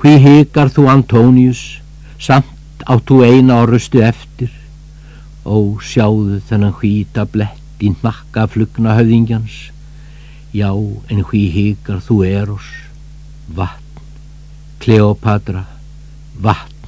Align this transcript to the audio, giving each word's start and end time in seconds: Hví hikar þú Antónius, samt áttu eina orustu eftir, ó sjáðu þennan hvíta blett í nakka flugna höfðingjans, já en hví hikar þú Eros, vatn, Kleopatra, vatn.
Hví 0.00 0.14
hikar 0.16 0.70
þú 0.72 0.86
Antónius, 0.88 1.58
samt 2.16 2.84
áttu 2.88 3.18
eina 3.20 3.58
orustu 3.60 4.00
eftir, 4.00 4.48
ó 5.44 5.76
sjáðu 5.76 6.38
þennan 6.48 6.72
hvíta 6.78 7.26
blett 7.28 7.84
í 7.84 7.90
nakka 8.00 8.46
flugna 8.48 8.94
höfðingjans, 8.96 9.58
já 10.56 10.72
en 10.72 11.20
hví 11.28 11.42
hikar 11.52 12.00
þú 12.06 12.16
Eros, 12.30 12.72
vatn, 13.52 14.00
Kleopatra, 14.80 15.66
vatn. 16.48 16.79